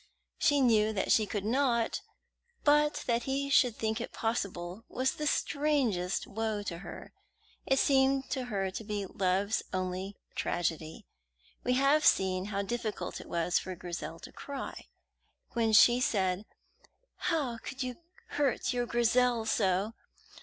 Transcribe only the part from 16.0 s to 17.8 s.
said "How